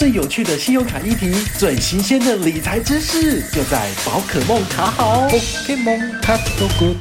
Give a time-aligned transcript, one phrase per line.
[0.00, 5.28] 最有趣的信用卡议题，最新鲜的理财知识，就在宝可梦卡好。
[5.28, 6.96] Pokemon Card Good，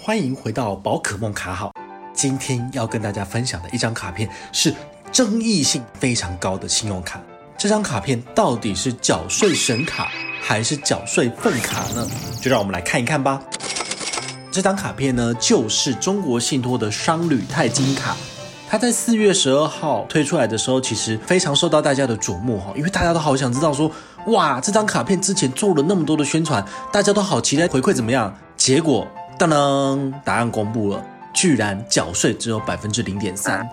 [0.00, 1.72] 欢迎回到宝可梦卡好。
[2.12, 4.74] 今天要跟大家分享的一张卡片是
[5.12, 7.22] 争议性非常高的信用卡。
[7.56, 10.10] 这张卡片到底是缴税神卡
[10.40, 12.04] 还是缴税粪卡呢？
[12.40, 13.40] 就让我们来看一看吧。
[14.50, 18.16] 这张卡片呢，就是中国信托的商旅钛金卡。
[18.72, 23.92] 它在四月十二号推出来的时候，其实非常受到大家的瞩目哈，因为大家都好想知道说，
[24.28, 28.34] 哇，这张卡片之前做了那么多的宣传，大家都好期待回馈怎么样？
[28.56, 29.06] 结果，
[29.38, 33.68] 当当，答案公布了，居然缴税只有百分之零点三，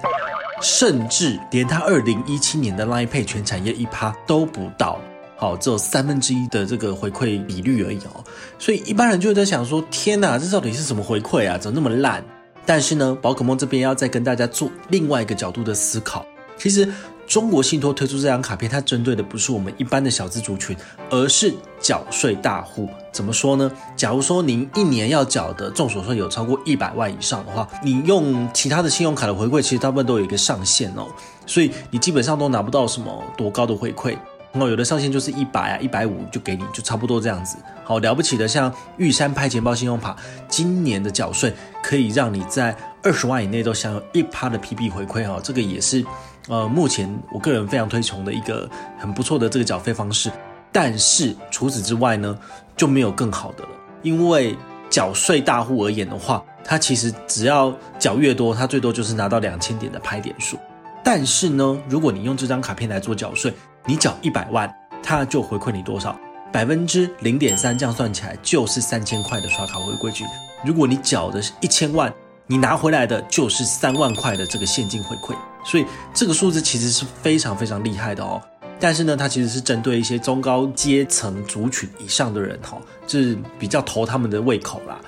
[0.62, 5.00] 甚至连它二零一七年的 Line Pay 全产业一趴都不到，
[5.38, 8.22] 好，只有三分之一的这个回馈比率而已哦。
[8.58, 11.58] 所以一般人就会在想说，天哪，这到底是什么回馈啊？
[11.58, 12.22] 怎么那么烂？
[12.70, 16.24] 但是呢，宝可梦这边要再跟大家做另外一个角度的思考。
[16.56, 16.88] 其实，
[17.26, 20.78] 中国信托推出这张卡片，它针对的不是我们一般的小资族群，
[21.10, 21.52] 而是
[21.82, 22.88] 缴税大户。
[23.12, 23.72] 怎么说呢？
[23.96, 31.08] 假如说您一年要缴的众所税有超过一百万以上的话，你用其他的信用卡的回馈，其实大部分都有一个上限哦，
[31.48, 34.16] 所以你基本上都拿不到什么多高的回馈。
[34.52, 37.58] 哦，有的上限就是一百啊，一百五就给你，就差不多这样子。
[37.90, 40.16] 好了不起的，像玉山拍钱包信用卡，
[40.48, 41.52] 今年的缴税
[41.82, 46.06] 可以让你在二十万以内都享有一趴的 PB 回馈哈，这个也是
[46.48, 50.32] 呃目前我个人非常推崇的一个很不错的这个缴费方式。
[50.72, 52.38] 但是除此之外呢，
[52.78, 53.70] 就没有更好的了，
[54.04, 54.56] 因为
[54.88, 60.60] 缴税大户而言的话，它其实只要缴越多，它最多就是拿到两千点的拍点数。
[61.04, 63.52] 但是呢，如果你用这张卡片来做缴税，
[63.88, 66.16] 你缴一百万，它就回馈你多少？
[66.52, 70.26] 百分之零点三，这样算起来就是三千块的刷卡回馈金。
[70.66, 72.14] 如果你缴的是一千万，
[72.48, 75.36] 你拿回来的就是三万块的这个现金回馈。
[75.64, 78.42] 所以这个数字其实是非常非常厉害的哦。
[78.80, 85.00] 但是呢，它其实是针对一些中高阶层族群以上的人哈，是比较投他们的胃口啦。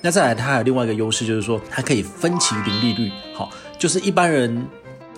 [0.00, 4.66] 那再来，它还有另外一个优势，就是说它可以分期零利率，好，就是一般人。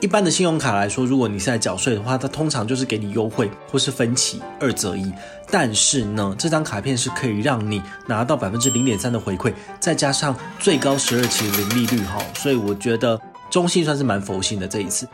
[0.00, 5.10] 一般的信用卡来说，如果你是在缴税的话，它通常就是给你优惠或是分期二择一。
[5.50, 13.18] 但是呢，这张卡片是可以让你拿到百分之零点三的回馈，再加上最高十二期的零利率哈，所以我觉得
[13.50, 15.08] 中信算是蛮佛心的这一次。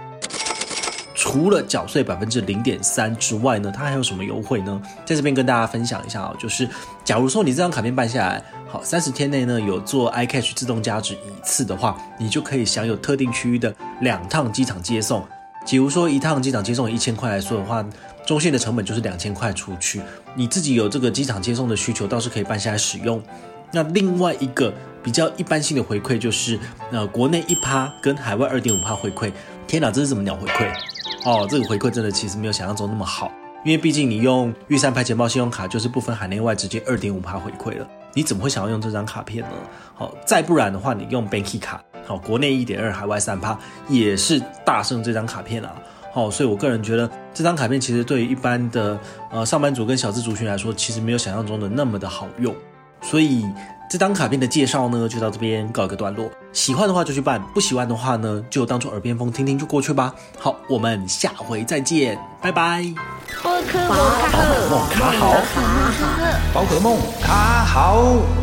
[1.14, 4.82] 除了缴税百分之零点三之外呢，它还有什么优惠呢？
[5.06, 6.68] 在这边跟大家分享一下啊，就是
[7.04, 8.42] 假如说你这张卡片办下来，
[8.72, 15.22] 好，三十天内呢有做 iCash 自动加值一次的话，你就可以享有特定区域的两趟机场接送。
[15.68, 17.84] 比如说一趟机场接送一千块来说的话，
[18.26, 20.00] 中线的成本就是两千块出去，
[20.34, 23.22] 你自己有这个机场接送的需求，倒是可以办下来使用。
[23.72, 24.72] 那另外一个
[25.02, 26.58] 比较一般性的回馈就是，
[26.90, 29.30] 呃，国内一趴跟海外二点五趴回馈。
[29.66, 30.66] 天哪，这是什么鸟回馈？
[31.26, 33.30] 哦，这个回馈真的其实没有想象中那么好，
[33.66, 39.50] 因为毕竟你用玉山拍钱包信用卡就是不分海内外直接二点五趴回馈了，你怎么会想要用这张卡片呢？
[39.94, 43.58] 好，再不然的话，你用 Banky 卡，好，国内一点二，海外三趴，
[43.88, 45.72] 也是大胜这张卡片啊。
[46.12, 48.98] 好，所以我个人觉得这张卡片其实对于一般的
[49.30, 52.54] 呃上班族跟小资族群来说，其实没有想象中的那么的好用，
[53.00, 53.44] 所以。
[53.90, 56.30] 这张卡片的介绍呢，就到这边告一个段落。
[56.54, 60.14] 喜欢的话就去办，不喜欢的话呢，就当做耳边风听听就过去吧。
[60.38, 63.11] 好，我们下回再见，拜拜。
[63.42, 65.34] 宝可梦卡好，
[66.54, 68.41] 宝可梦卡好。